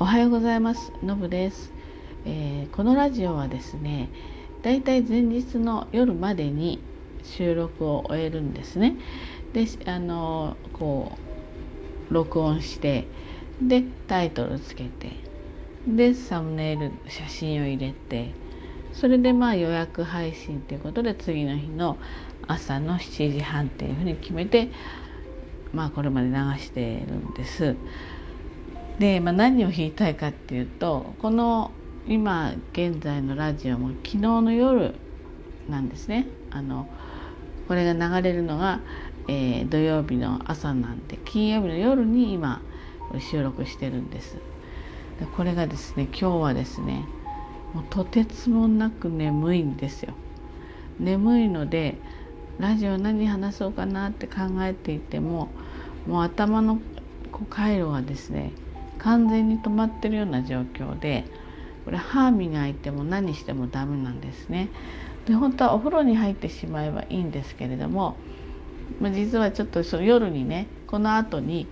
[0.00, 0.92] おはようございます。
[1.02, 1.72] のぶです、
[2.24, 4.08] えー、このラジオはですね
[4.62, 6.78] だいたい前日の夜までに
[7.24, 8.94] 収録を終えるんですね。
[9.52, 11.18] であのこ
[12.10, 13.08] う録音して
[13.60, 15.10] でタイトルつけて
[15.84, 18.30] でサムネイル写真を入れて
[18.92, 21.98] それでまあ予約配信ということで次の日の
[22.46, 24.70] 朝の7時半っていうふうに決めて
[25.72, 27.74] まあこれまで流しているんです。
[28.98, 31.70] で、まあ、何を言いたいかっていうとこの
[32.06, 34.94] 今現在のラジオも昨日の夜
[35.68, 36.26] なんですね。
[36.50, 36.88] あの
[37.68, 38.80] これが流れるのが、
[39.28, 42.62] えー、土曜日の朝なんで金曜日の夜に今
[43.20, 44.36] 収録してるんです。
[45.20, 47.04] でこれがですね今日はですね
[47.74, 50.14] もうとてつもなく眠いんですよ。
[50.98, 51.98] 眠いので
[52.58, 55.48] ラジオ何話そうかなって考えていても
[56.06, 56.80] もう頭の
[57.30, 58.52] こう回路がですね
[58.98, 61.24] 完全に止まってるような状況で
[61.84, 64.68] これ歯磨いても何してもダメなんですね。
[65.26, 68.16] で本当はお風呂に入ってしまえばいいんですけれども、
[69.00, 71.66] まあ、実はちょっとその夜にねこの後に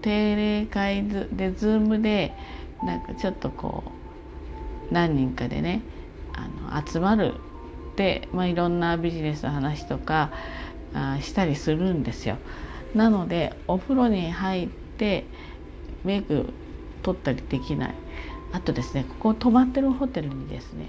[0.00, 2.34] 定例会でズームで
[2.84, 3.84] なんかちょっとこ
[4.90, 5.82] う何人かでね
[6.34, 7.34] あの集まる
[7.96, 10.30] で、まあ、いろんなビジネスの話とか
[10.94, 12.38] あしたりするんですよ。
[12.94, 15.24] なのでお風呂に入って
[16.04, 16.46] メイク
[17.02, 17.94] 取ったりできない。
[18.52, 20.88] あとですねここ泊まってるホテルにですね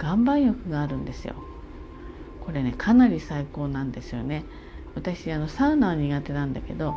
[0.00, 1.34] 岩盤浴があるんですよ。
[2.44, 4.44] これねかなり最高なんですよね。
[4.94, 6.94] 私あのサウナは苦手なんだけど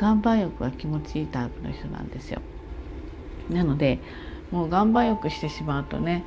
[0.00, 2.40] 岩盤浴は気持ちいいタイプの人なんですよ。
[3.50, 4.00] なので
[4.50, 6.24] もう岩盤浴してしまうとね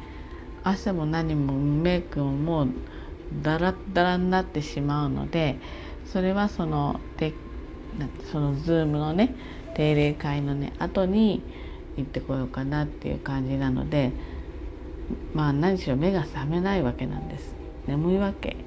[0.63, 2.69] 汗も何もメイクももう
[3.41, 5.57] ダラッダラになってしまうので
[6.05, 7.33] それはそので
[8.31, 9.35] そのズームのね
[9.75, 11.41] 定例会のね後に
[11.97, 14.11] 行ってこようかなっていう感じなので
[15.33, 17.55] まあ何しろ目が覚めないわけなんです
[17.87, 18.55] 眠いわけ。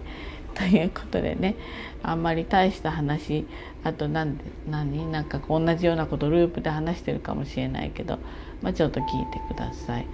[0.55, 1.55] ということでね
[2.03, 3.47] あんまり大した話
[3.85, 5.11] あと何で何？
[5.11, 8.19] なんか同じようなことループで話してるかもしれないけど、
[8.61, 10.07] まあ、ちょっと聞いてください。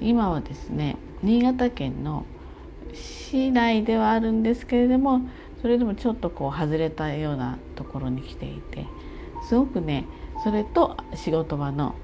[0.00, 2.26] 今はですね新潟県の
[2.92, 5.22] 市内ではあるんですけれども
[5.60, 8.86] それでもちょっとこう外れたようなところに来ていて
[9.48, 10.04] すごくね
[10.44, 11.94] それと仕事場の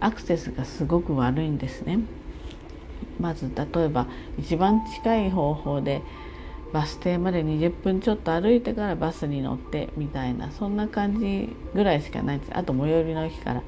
[0.00, 1.98] アクセスがすごく悪いんですね。
[3.20, 4.06] まず例えば
[4.38, 6.02] 一番近い方法で
[6.72, 13.62] バス停まで20分ちょっと歩いてからバスに乗ってみたいなそんな感じぐらいしかないんですあと最寄りの駅から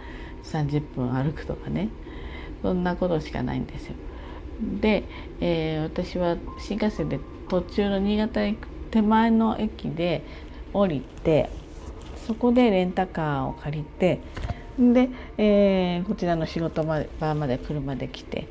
[0.45, 1.89] 30分歩くとかね
[2.63, 3.95] そんなことしかないんですよ。
[4.81, 5.05] で、
[5.41, 10.23] えー、私は新幹線で途中の新潟行く手前の駅で
[10.73, 11.51] 降りて
[12.27, 14.21] そこでレンタカーを借りて
[14.79, 18.47] で、えー、こちらの仕事場まで車で来て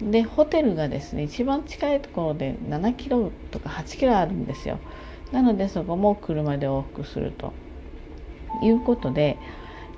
[0.00, 4.78] でホテルがですね一番近いところで7キロとか8キロあるんですよ。
[5.30, 7.52] なのでそこも車で往復すると
[8.62, 9.38] いうことで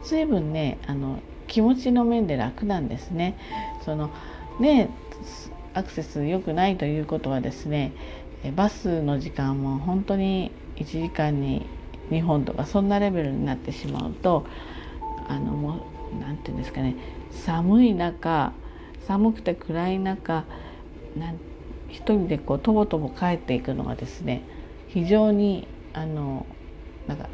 [0.05, 1.19] 随分ねあの
[1.49, 3.37] 気持ちの面で楽なんですね。
[3.85, 4.11] その
[4.61, 4.91] ね
[5.75, 7.93] アクセス良くないということはですね
[8.57, 11.67] バスの時間も本当に1時間に
[12.11, 14.47] 日本とかそんなレベルになってしまうと
[15.29, 16.97] あのもう何て言うんですかね
[17.31, 18.53] 寒い中
[19.07, 20.45] 寒くて暗い中
[21.17, 21.39] なん
[21.89, 24.43] 一人でこうとぼとぼ帰っていくのがですね
[24.89, 26.47] 非常にあの
[27.07, 27.29] なんか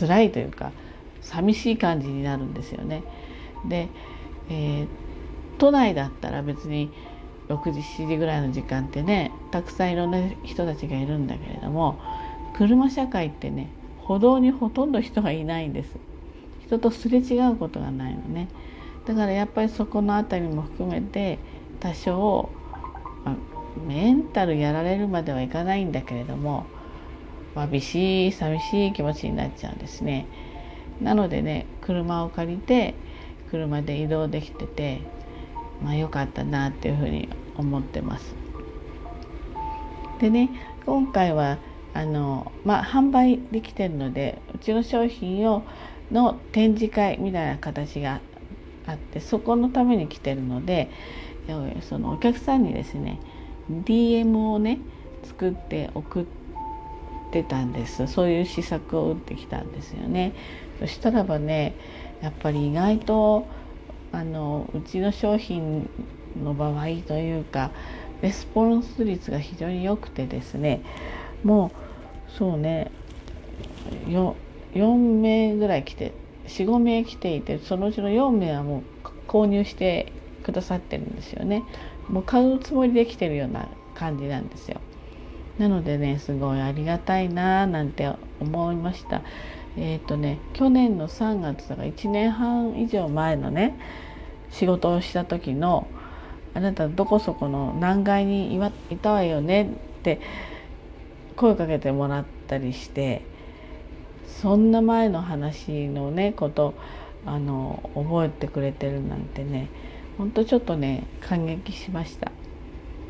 [0.00, 0.72] 辛いというか
[1.20, 3.02] 寂しい感じになるんですよね。
[3.68, 3.88] で、
[4.48, 4.86] えー、
[5.58, 6.90] 都内だったら別に
[7.48, 11.98] 6時7時ぐらいの時間ってねたくさんいろんな人たちがいるんだけれども
[12.56, 15.90] 車社会ってね歩道にほとんど人がいないんです。
[16.66, 18.48] 人とすれ違うことがないのね。
[19.06, 21.38] だからやっぱりそこの辺りも含めて
[21.80, 22.50] 多少、
[23.24, 23.36] まあ、
[23.86, 26.66] メンタルやられるまではいかないんだけれども
[27.54, 30.26] 寂しい寂しい気持ちになっちゃうんですね。
[31.00, 32.94] なのでね車を借りて
[33.50, 35.00] 車で移動できてて
[35.82, 38.34] まあ良かったなっていうふうに思ってます。
[40.20, 40.50] でね
[40.84, 41.58] 今回は
[41.94, 45.62] あの、まあ、販売できてるのでうちの商品を
[46.10, 48.20] の展示会みたいな形が
[48.86, 50.90] あってそこのために来てるので
[51.82, 53.20] そのお客さんにですね
[53.70, 54.78] DM をね
[55.24, 56.24] 作って送っ
[57.32, 58.06] てたんです。
[58.06, 60.32] そういう施策を打ってきたんですよね。
[60.80, 61.74] そしたらばね
[62.22, 63.46] やっぱり意外と
[64.12, 65.88] あのうちの商品
[66.42, 67.70] の場合というか
[68.22, 70.82] レスポンス率が非常に良くてですね
[71.44, 71.72] も
[72.28, 72.90] うそうね
[74.06, 74.34] 4,
[74.74, 76.12] 4名ぐらい来て
[76.46, 78.82] 45名来ていてそのうちの4名はもう
[79.28, 80.12] 購入して
[80.42, 81.62] くださってるんですよね。
[82.08, 84.80] もう買うつもりで来てるような感じなんですよ。
[85.58, 88.10] なのでねすごいありがたいなーなんて
[88.40, 89.22] 思いました。
[89.78, 93.78] えっ、ー、とね去年の3月だから1年半以上前のね
[94.50, 95.86] 仕事をした時の
[96.54, 98.60] 「あなたどこそこの何階に
[98.90, 100.20] いたわよね」って
[101.36, 103.22] 声かけてもらったりして
[104.26, 106.74] そんな前の話のねこと
[107.24, 109.68] あの覚えてくれてるなんてね
[110.16, 112.32] ほんとちょっとね感激しました。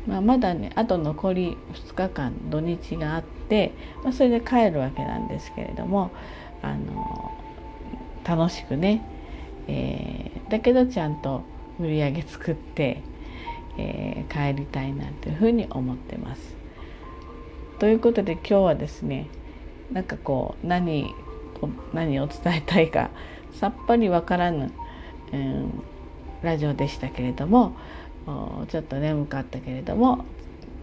[0.07, 3.73] まあ、まだねあと残り2日間土日があって、
[4.03, 6.11] まあ、それで帰るわけなんですけれども
[6.61, 7.31] あの
[8.25, 9.01] 楽しくね、
[9.67, 11.43] えー、だけどちゃんと
[11.79, 13.01] 売り上げ作って、
[13.77, 16.55] えー、帰りたいなというふうに思ってます。
[17.79, 19.27] ということで今日はですね
[19.91, 21.13] なんかこう何
[21.93, 23.09] 何を伝えたいか
[23.53, 24.71] さっぱりわからぬ、
[25.33, 25.83] うん、
[26.41, 27.73] ラジオでしたけれども
[28.69, 30.25] ちょっと眠かったけれども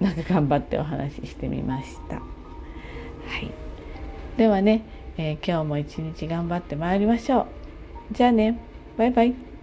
[0.00, 2.16] なんか頑張ってお話ししてみました。
[2.16, 2.22] は
[3.40, 3.50] い、
[4.36, 4.84] ではね、
[5.18, 7.46] えー、今日も一日頑張ってまいりましょう。
[8.12, 8.58] じゃあね
[8.96, 9.55] バイバイ。